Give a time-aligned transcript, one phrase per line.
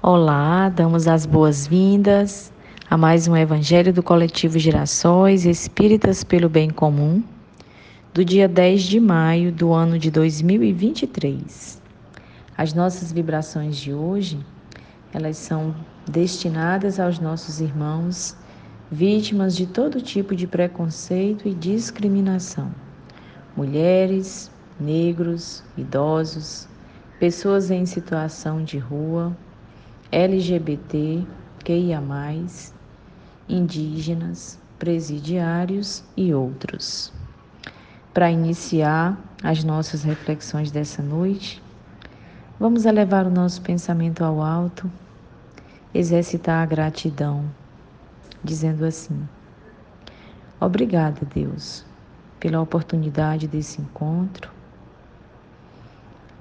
[0.00, 2.52] Olá, damos as boas-vindas
[2.88, 7.20] a mais um Evangelho do Coletivo Gerações Espíritas pelo Bem Comum,
[8.14, 11.82] do dia 10 de maio do ano de 2023.
[12.56, 14.38] As nossas vibrações de hoje,
[15.12, 15.74] elas são
[16.08, 18.36] destinadas aos nossos irmãos
[18.92, 22.70] vítimas de todo tipo de preconceito e discriminação.
[23.56, 26.68] Mulheres, negros, idosos,
[27.18, 29.36] pessoas em situação de rua,
[30.10, 31.22] LGBT,
[31.62, 32.02] QIA,
[33.46, 37.12] indígenas, presidiários e outros.
[38.14, 41.62] Para iniciar as nossas reflexões dessa noite,
[42.58, 44.90] vamos elevar o nosso pensamento ao alto,
[45.92, 47.44] exercitar a gratidão,
[48.42, 49.28] dizendo assim:
[50.58, 51.84] Obrigada, Deus,
[52.40, 54.50] pela oportunidade desse encontro.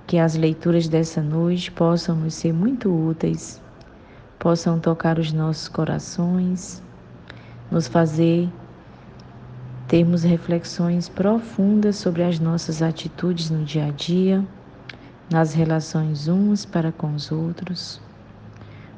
[0.07, 3.61] Que as leituras dessa noite possam nos ser muito úteis
[4.39, 6.81] possam tocar os nossos corações,
[7.71, 8.49] nos fazer
[9.87, 14.45] termos reflexões profundas sobre as nossas atitudes no dia a dia,
[15.29, 18.01] nas relações uns para com os outros,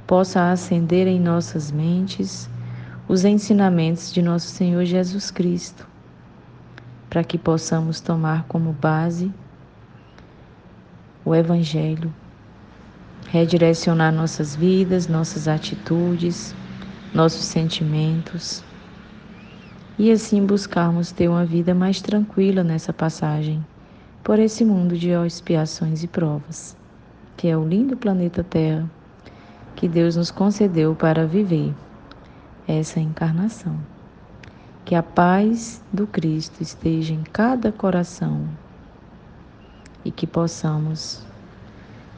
[0.06, 2.50] possa acender em nossas mentes
[3.08, 5.88] os ensinamentos de nosso Senhor Jesus Cristo,
[7.10, 9.32] para que possamos tomar como base
[11.23, 12.14] o Evangelho
[13.32, 16.56] redirecionar nossas vidas, nossas atitudes,
[17.14, 18.64] nossos sentimentos
[19.98, 23.64] e assim buscarmos ter uma vida mais tranquila nessa passagem
[24.24, 26.76] por esse mundo de expiações e provas,
[27.36, 28.90] que é o lindo planeta Terra
[29.76, 31.74] que Deus nos concedeu para viver
[32.68, 33.80] essa encarnação.
[34.84, 38.46] Que a paz do Cristo esteja em cada coração
[40.04, 41.26] e que possamos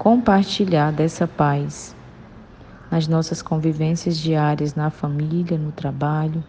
[0.01, 1.95] compartilhar dessa paz
[2.89, 6.43] nas nossas convivências diárias, na família, no trabalho,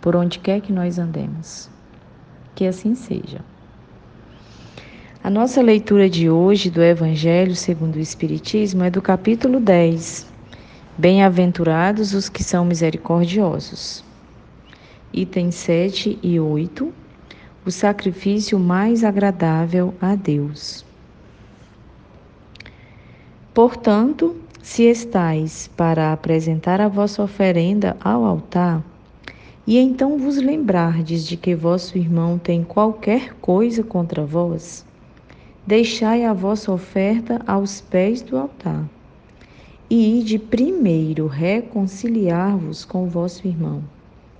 [0.00, 1.68] por onde quer que nós andemos.
[2.54, 3.40] Que assim seja.
[5.20, 10.32] A nossa leitura de hoje do Evangelho segundo o Espiritismo é do capítulo 10.
[10.96, 14.04] Bem-aventurados os que são misericordiosos.
[15.12, 16.94] Itens 7 e 8.
[17.64, 20.85] O sacrifício mais agradável a Deus.
[23.56, 28.84] Portanto, se estais para apresentar a vossa oferenda ao altar,
[29.66, 34.84] e então vos lembrardes de que vosso irmão tem qualquer coisa contra vós,
[35.66, 38.84] deixai a vossa oferta aos pés do altar,
[39.88, 43.82] e ide primeiro reconciliar-vos com vosso irmão.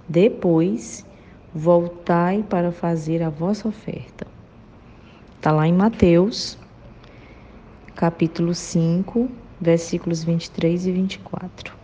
[0.07, 1.07] Depois,
[1.55, 4.27] voltai para fazer a vossa oferta.
[5.39, 6.59] Está lá em Mateus
[7.97, 9.27] capítulo 5,
[9.59, 11.75] versículos 23 e 24.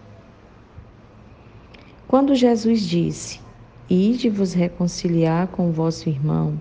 [2.06, 3.41] Quando Jesus disse:
[3.89, 6.61] Ide vos reconciliar com vosso irmão,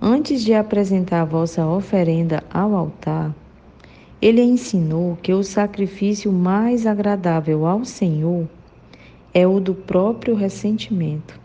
[0.00, 3.34] antes de apresentar a vossa oferenda ao altar,
[4.20, 8.48] ele ensinou que o sacrifício mais agradável ao Senhor
[9.34, 11.38] é o do próprio ressentimento,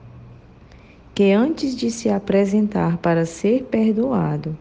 [1.13, 4.57] que antes de se apresentar para ser perdoado,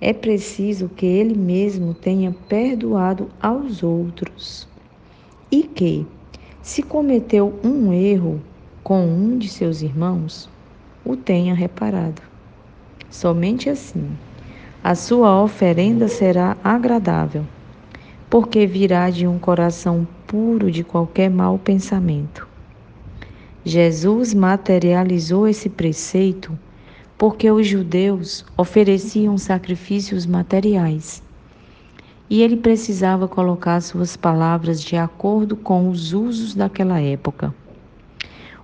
[0.00, 4.66] é preciso que ele mesmo tenha perdoado aos outros
[5.50, 6.06] e que,
[6.62, 8.40] se cometeu um erro
[8.82, 10.48] com um de seus irmãos,
[11.04, 12.22] o tenha reparado.
[13.10, 14.10] Somente assim
[14.82, 17.44] a sua oferenda será agradável,
[18.30, 22.48] porque virá de um coração puro de qualquer mau pensamento.
[23.62, 26.58] Jesus materializou esse preceito
[27.20, 31.22] porque os judeus ofereciam sacrifícios materiais.
[32.30, 37.54] E ele precisava colocar suas palavras de acordo com os usos daquela época.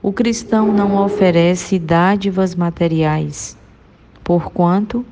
[0.03, 3.59] O cristão não oferece dádivas materiais,
[4.25, 5.05] porquanto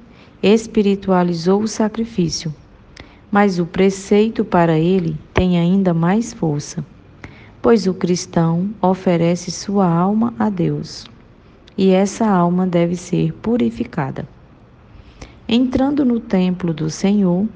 [0.43, 2.51] espiritualizou o sacrifício,
[3.31, 6.83] mas o preceito para ele tem ainda mais força,
[7.61, 11.05] pois o cristão oferece sua alma a Deus
[11.77, 14.29] e essa alma deve ser purificada.
[15.49, 17.47] Entrando no templo do Senhor,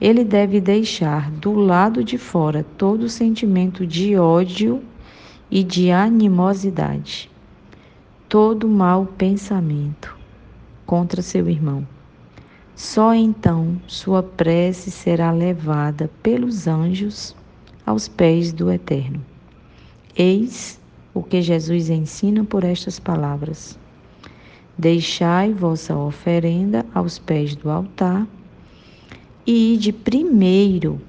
[0.00, 4.82] ele deve deixar do lado de fora todo sentimento de ódio
[5.50, 7.30] e de animosidade,
[8.28, 10.16] todo mau pensamento
[10.84, 11.86] contra seu irmão.
[12.74, 17.34] Só então sua prece será levada pelos anjos
[17.86, 19.24] aos pés do Eterno.
[20.14, 20.78] Eis
[21.16, 23.78] o que Jesus ensina por estas palavras.
[24.76, 28.26] Deixai vossa oferenda aos pés do altar
[29.46, 31.00] e ide primeiro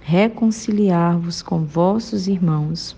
[0.00, 2.96] reconciliar-vos com vossos irmãos,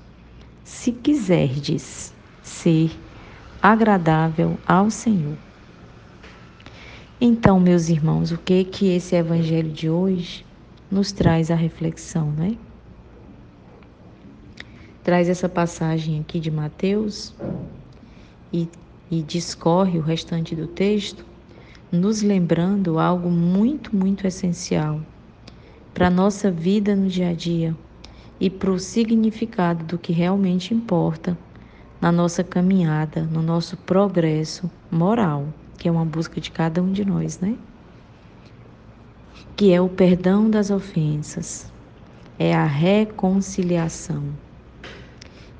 [0.63, 2.13] se quiserdes
[2.43, 2.91] ser
[3.63, 5.39] agradável ao Senhor.
[7.19, 10.45] Então, meus irmãos, o que que esse evangelho de hoje
[10.91, 12.55] nos traz a reflexão, né?
[15.05, 17.35] Traz essa passagem aqui de Mateus
[18.51, 18.67] e,
[19.11, 21.27] e discorre o restante do texto,
[21.93, 24.99] nos lembrando algo muito, muito essencial
[25.93, 27.77] para a nossa vida no dia a dia
[28.41, 31.37] e para o significado do que realmente importa
[32.01, 35.47] na nossa caminhada, no nosso progresso moral,
[35.77, 37.59] que é uma busca de cada um de nós, né?
[39.55, 41.71] Que é o perdão das ofensas,
[42.39, 44.44] é a reconciliação.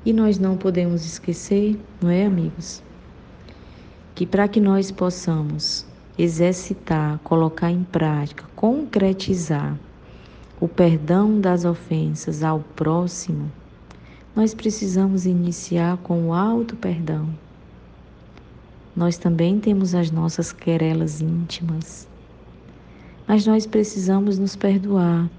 [0.05, 2.83] E nós não podemos esquecer, não é, amigos?
[4.13, 5.85] Que para que nós possamos
[6.17, 9.77] exercitar, colocar em prática, concretizar
[10.59, 13.51] o perdão das ofensas ao próximo,
[14.35, 17.27] nós precisamos iniciar com o alto perdão.
[18.95, 22.07] Nós também temos as nossas querelas íntimas,
[23.27, 25.29] mas nós precisamos nos perdoar,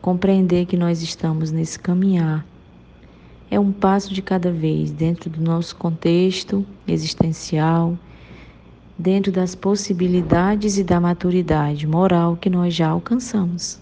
[0.00, 2.46] compreender que nós estamos nesse caminhar.
[3.52, 7.98] É um passo de cada vez dentro do nosso contexto existencial,
[8.98, 13.78] dentro das possibilidades e da maturidade moral que nós já alcançamos.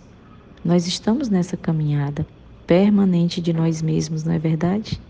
[0.65, 2.27] Nós estamos nessa caminhada
[2.67, 5.01] permanente de nós mesmos, não é verdade?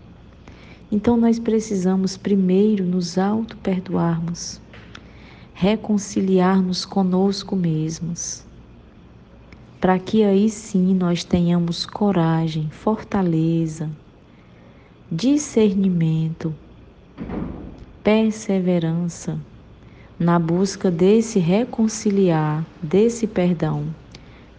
[0.91, 4.61] Então nós precisamos primeiro nos auto-perdoarmos,
[5.55, 8.45] reconciliar-nos conosco mesmos,
[9.79, 13.89] para que aí sim nós tenhamos coragem, fortaleza,
[15.13, 16.55] discernimento,
[18.01, 19.37] perseverança
[20.17, 23.93] na busca desse reconciliar, desse perdão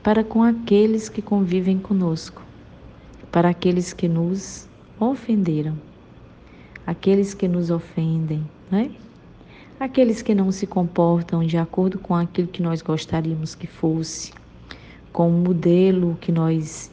[0.02, 2.42] para com aqueles que convivem conosco,
[3.30, 4.68] para aqueles que nos
[5.00, 5.78] ofenderam,
[6.86, 8.90] aqueles que nos ofendem, né?
[9.80, 14.34] aqueles que não se comportam de acordo com aquilo que nós gostaríamos que fosse,
[15.14, 16.90] com o modelo que nós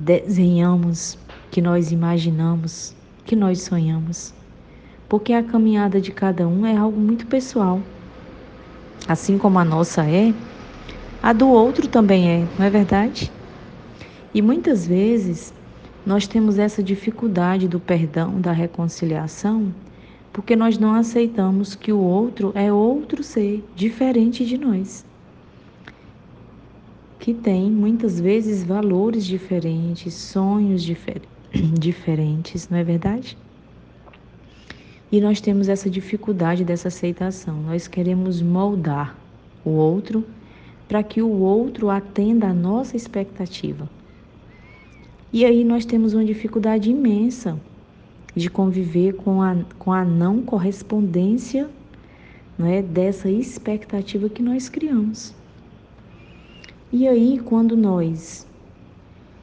[0.00, 1.16] desenhamos,
[1.50, 4.34] que nós imaginamos, que nós sonhamos.
[5.08, 7.80] Porque a caminhada de cada um é algo muito pessoal.
[9.06, 10.34] Assim como a nossa é,
[11.22, 13.32] a do outro também é, não é verdade?
[14.34, 15.52] E muitas vezes
[16.04, 19.74] nós temos essa dificuldade do perdão, da reconciliação,
[20.32, 25.04] porque nós não aceitamos que o outro é outro ser, diferente de nós.
[27.18, 31.22] Que tem muitas vezes valores diferentes, sonhos difer
[31.52, 33.36] diferentes, não é verdade?
[35.10, 37.62] E nós temos essa dificuldade dessa aceitação.
[37.62, 39.16] Nós queremos moldar
[39.64, 40.24] o outro
[40.86, 43.88] para que o outro atenda à nossa expectativa.
[45.32, 47.58] E aí nós temos uma dificuldade imensa
[48.34, 51.68] de conviver com a, com a não correspondência
[52.60, 55.34] é, dessa expectativa que nós criamos.
[56.90, 58.46] E aí, quando nós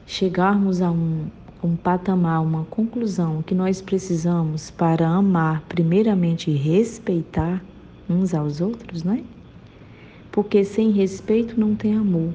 [0.04, 1.26] chegarmos a um,
[1.62, 7.62] um patamar, uma conclusão que nós precisamos para amar, primeiramente respeitar
[8.08, 9.24] uns aos outros, né?
[10.36, 12.30] porque sem respeito não tem amor.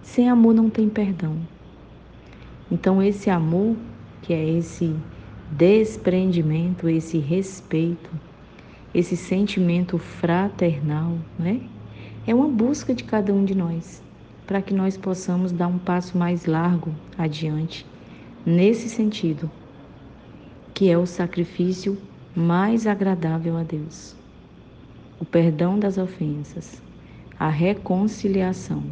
[0.00, 1.36] Sem amor não tem perdão.
[2.70, 3.74] Então, esse amor,
[4.22, 4.94] que é esse
[5.50, 8.08] desprendimento, esse respeito,
[8.94, 11.62] esse sentimento fraternal, né?
[12.24, 14.00] É uma busca de cada um de nós,
[14.48, 17.86] para que nós possamos dar um passo mais largo adiante,
[18.44, 19.48] nesse sentido,
[20.74, 21.96] que é o sacrifício
[22.34, 24.18] mais agradável a Deus
[25.20, 26.80] o perdão das ofensas,
[27.38, 28.82] a reconciliação,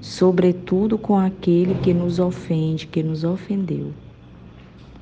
[0.00, 3.92] sobretudo com aquele que nos ofende, que nos ofendeu.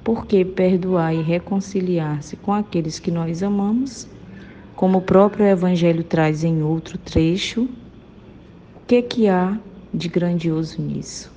[0.05, 4.09] Porque perdoar e reconciliar-se com aqueles que nós amamos,
[4.75, 7.63] como o próprio Evangelho traz em outro trecho,
[8.77, 9.59] o que, que há
[9.93, 11.33] de grandioso nisso?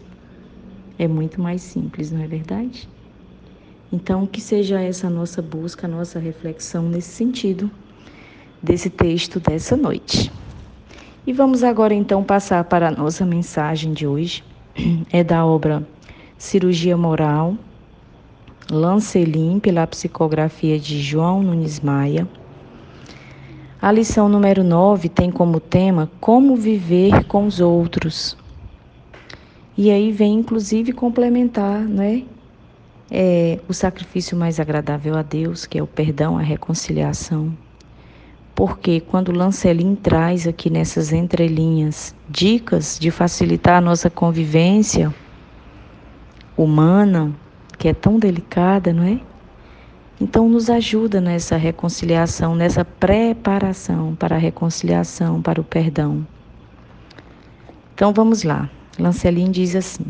[0.98, 2.88] É muito mais simples, não é verdade?
[3.92, 7.70] Então, que seja essa nossa busca, nossa reflexão nesse sentido
[8.62, 10.32] desse texto dessa noite.
[11.28, 14.44] E vamos agora então passar para a nossa mensagem de hoje.
[15.12, 15.88] É da obra
[16.38, 17.56] Cirurgia Moral,
[18.70, 22.28] Lancelin, pela psicografia de João Nunes Maia.
[23.82, 28.36] A lição número 9 tem como tema Como viver com os outros.
[29.78, 32.24] E aí vem inclusive complementar, né?
[33.12, 37.56] É, o sacrifício mais agradável a Deus, que é o perdão, a reconciliação
[38.56, 45.14] porque quando Lancelin traz aqui nessas entrelinhas dicas de facilitar a nossa convivência
[46.56, 47.34] humana,
[47.78, 49.20] que é tão delicada, não é?
[50.22, 56.26] Então, nos ajuda nessa reconciliação, nessa preparação para a reconciliação, para o perdão.
[57.94, 58.70] Então, vamos lá.
[59.00, 60.06] Lancelin diz assim: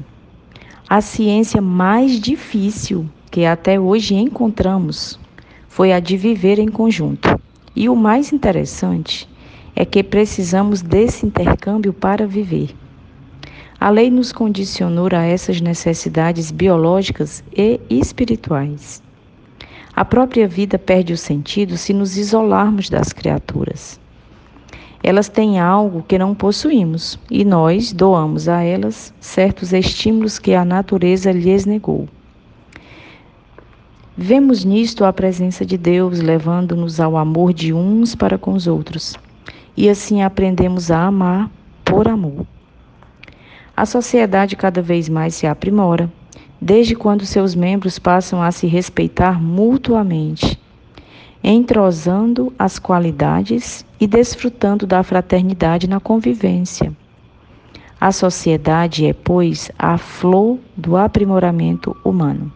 [0.87, 5.19] a ciência mais difícil que até hoje encontramos
[5.67, 7.41] foi a de viver em conjunto.
[7.75, 9.27] E o mais interessante
[9.75, 12.73] é que precisamos desse intercâmbio para viver.
[13.79, 19.03] A lei nos condicionou a essas necessidades biológicas e espirituais.
[19.93, 23.99] A própria vida perde o sentido se nos isolarmos das criaturas.
[25.07, 30.65] Elas têm algo que não possuímos e nós doamos a elas certos estímulos que a
[30.65, 32.09] natureza lhes negou.
[34.17, 39.15] Vemos nisto a presença de Deus levando-nos ao amor de uns para com os outros,
[39.77, 41.51] e assim aprendemos a amar
[41.83, 42.43] por amor.
[43.77, 46.11] A sociedade cada vez mais se aprimora,
[46.59, 50.59] desde quando seus membros passam a se respeitar mutuamente,
[51.43, 56.91] entrosando as qualidades e desfrutando da fraternidade na convivência.
[57.99, 62.51] A sociedade é, pois, a flor do aprimoramento humano.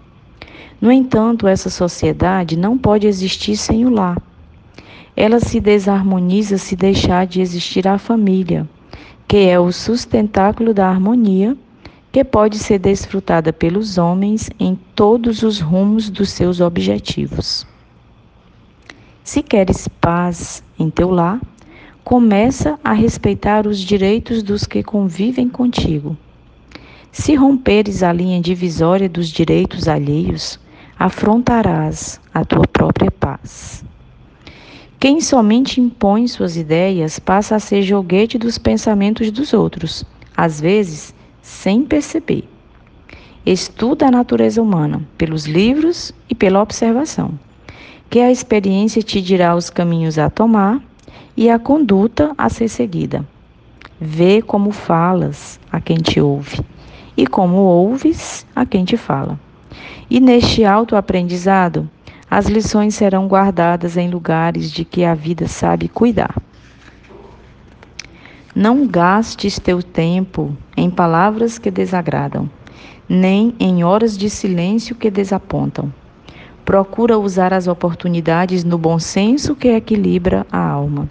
[0.82, 4.22] No entanto, essa sociedade não pode existir sem o lar.
[5.16, 8.68] Ela se desarmoniza se deixar de existir a família,
[9.28, 11.58] que é o sustentáculo da harmonia
[12.12, 17.68] que pode ser desfrutada pelos homens em todos os rumos dos seus objetivos.
[19.24, 21.40] Se queres paz em teu lar,
[22.04, 26.18] começa a respeitar os direitos dos que convivem contigo.
[27.12, 30.60] Se romperes a linha divisória dos direitos alheios,
[30.98, 33.84] afrontarás a tua própria paz.
[35.00, 40.04] Quem somente impõe suas ideias passa a ser joguete dos pensamentos dos outros,
[40.36, 42.44] às vezes sem perceber.
[43.46, 47.40] Estuda a natureza humana pelos livros e pela observação,
[48.10, 50.82] que a experiência te dirá os caminhos a tomar
[51.38, 53.24] e a conduta a ser seguida.
[54.02, 56.60] Vê como falas a quem te ouve
[57.16, 59.40] e como ouves a quem te fala.
[60.10, 61.88] E neste autoaprendizado,
[62.32, 66.36] as lições serão guardadas em lugares de que a vida sabe cuidar.
[68.56, 72.50] Não gastes teu tempo em palavras que desagradam,
[73.08, 75.94] nem em horas de silêncio que desapontam.
[76.70, 81.10] Procura usar as oportunidades no bom senso que equilibra a alma.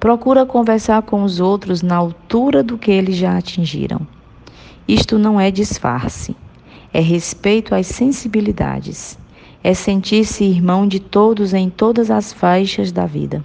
[0.00, 4.00] Procura conversar com os outros na altura do que eles já atingiram.
[4.88, 6.34] Isto não é disfarce,
[6.90, 9.18] é respeito às sensibilidades,
[9.62, 13.44] é sentir-se irmão de todos em todas as faixas da vida.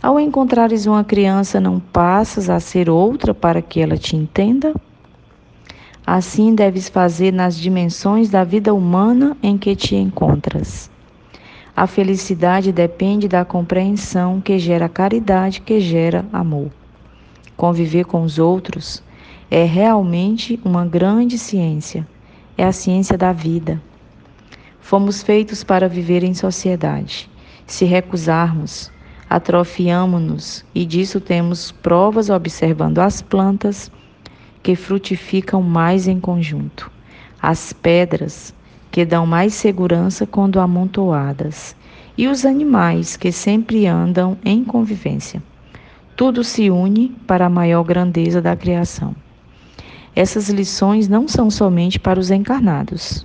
[0.00, 4.72] Ao encontrares uma criança, não passas a ser outra para que ela te entenda?
[6.10, 10.90] Assim deves fazer nas dimensões da vida humana em que te encontras.
[11.76, 16.70] A felicidade depende da compreensão que gera caridade, que gera amor.
[17.58, 19.02] Conviver com os outros
[19.50, 22.08] é realmente uma grande ciência.
[22.56, 23.78] É a ciência da vida.
[24.80, 27.28] Fomos feitos para viver em sociedade.
[27.66, 28.90] Se recusarmos,
[29.28, 33.90] atrofiamo-nos e disso temos provas observando as plantas
[34.68, 36.90] que frutificam mais em conjunto,
[37.40, 38.54] as pedras
[38.90, 41.74] que dão mais segurança quando amontoadas
[42.18, 45.42] e os animais que sempre andam em convivência.
[46.14, 49.16] Tudo se une para a maior grandeza da criação.
[50.14, 53.24] Essas lições não são somente para os encarnados.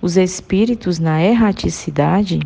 [0.00, 2.38] Os espíritos na erraticidade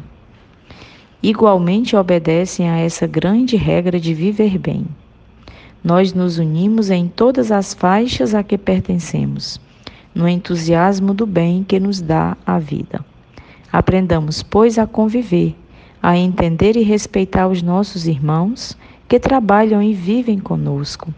[1.23, 4.87] igualmente obedecem a essa grande regra de viver bem.
[5.83, 9.61] Nós nos unimos em todas as faixas a que pertencemos,
[10.15, 13.05] no entusiasmo do bem que nos dá a vida.
[13.73, 15.55] Aprendamos, pois, a conviver,
[16.03, 18.77] a entender e respeitar os nossos irmãos
[19.09, 21.15] que trabalham e vivem conosco,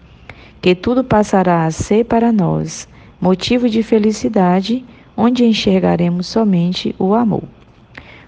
[0.60, 2.86] que tudo passará a ser para nós
[3.20, 4.84] motivo de felicidade,
[5.16, 7.44] onde enxergaremos somente o amor.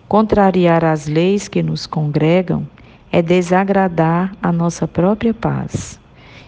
[0.09, 2.67] Contrariar as leis que nos congregam
[3.11, 6.02] é desagradar a nossa própria paz.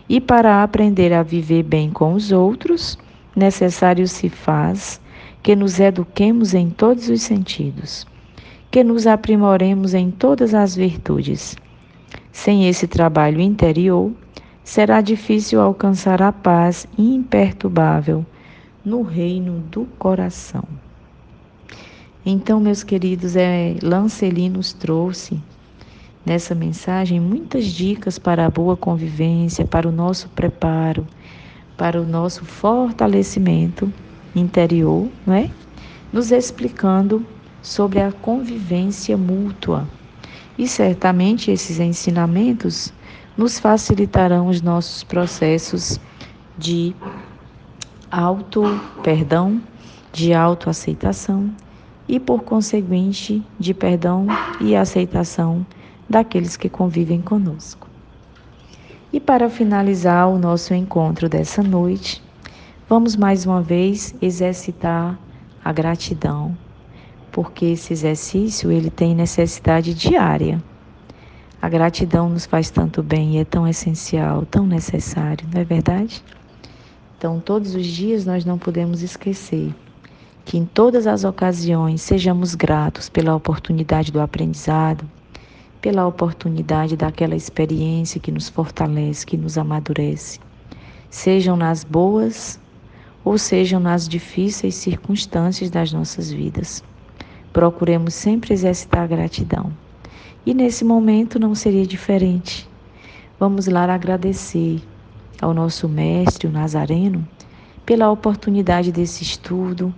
[0.08, 2.98] E para aprender a viver bem com os outros,
[3.34, 5.00] necessário se faz
[5.42, 8.06] que nos eduquemos em todos os sentidos,
[8.70, 11.56] que nos aprimoremos em todas as virtudes.
[12.32, 14.12] Sem esse trabalho interior,
[14.62, 18.24] será difícil alcançar a paz imperturbável
[18.84, 20.64] no reino do coração.
[22.26, 25.38] Então, meus queridos, é, Lanceli nos trouxe
[26.24, 31.06] nessa mensagem muitas dicas para a boa convivência, para o nosso preparo,
[31.76, 33.92] para o nosso fortalecimento
[34.34, 35.50] interior, não é?
[36.12, 37.24] Nos explicando
[37.62, 39.86] sobre a convivência mútua.
[40.56, 42.92] E certamente esses ensinamentos
[43.36, 45.98] nos facilitarão os nossos processos
[46.56, 46.94] de
[48.10, 48.62] auto
[49.02, 49.60] perdão,
[50.12, 51.50] de autoaceitação
[52.06, 54.26] e por conseguinte de perdão
[54.60, 55.66] e aceitação
[56.08, 57.88] daqueles que convivem conosco.
[59.12, 62.22] E para finalizar o nosso encontro dessa noite,
[62.88, 65.18] vamos mais uma vez exercitar
[65.64, 66.56] a gratidão,
[67.30, 70.62] porque esse exercício ele tem necessidade diária.
[71.62, 76.22] A gratidão nos faz tanto bem e é tão essencial, tão necessário, não é verdade?
[77.16, 79.74] Então, todos os dias nós não podemos esquecer
[80.44, 85.08] que em todas as ocasiões sejamos gratos pela oportunidade do aprendizado,
[85.84, 90.40] pela oportunidade daquela experiência que nos fortalece, que nos amadurece,
[91.10, 92.58] sejam nas boas
[93.22, 96.82] ou sejam nas difíceis circunstâncias das nossas vidas.
[97.52, 99.70] Procuremos sempre exercitar a gratidão.
[100.46, 102.66] E nesse momento não seria diferente.
[103.38, 104.82] Vamos lá agradecer
[105.38, 107.28] ao nosso mestre, o Nazareno,
[107.84, 109.94] pela oportunidade desse estudo,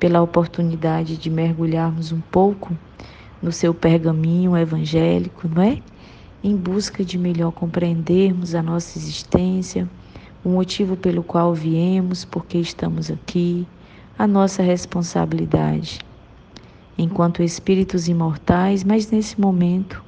[0.00, 2.76] pela oportunidade de mergulharmos um pouco
[3.42, 5.80] no seu pergaminho evangélico, não é?
[6.42, 9.88] Em busca de melhor compreendermos a nossa existência,
[10.44, 13.66] o motivo pelo qual viemos, porque estamos aqui,
[14.18, 15.98] a nossa responsabilidade.
[16.96, 20.02] Enquanto espíritos imortais, mas nesse momento,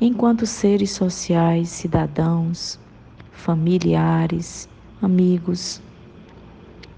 [0.00, 2.78] enquanto seres sociais, cidadãos,
[3.32, 4.68] familiares,
[5.00, 5.80] amigos,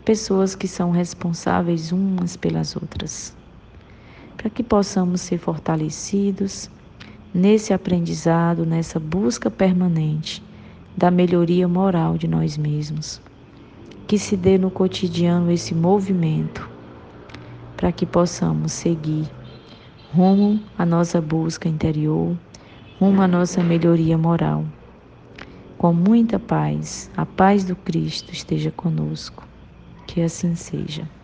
[0.05, 3.38] pessoas que são responsáveis umas pelas outras
[4.39, 6.71] para que possamos ser fortalecidos
[7.35, 10.43] nesse aprendizado, nessa busca permanente
[10.97, 13.21] da melhoria moral de nós mesmos.
[14.07, 16.71] Que se dê no cotidiano esse movimento
[17.77, 19.29] para que possamos seguir
[20.15, 22.35] rumo à nossa busca interior,
[22.99, 24.65] rumo à nossa melhoria moral.
[25.77, 29.47] Com muita paz, a paz do Cristo esteja conosco.
[30.07, 31.18] Que assim seja.